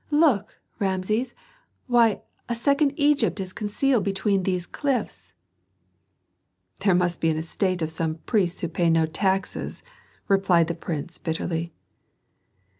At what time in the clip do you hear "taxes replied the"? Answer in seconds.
9.05-10.73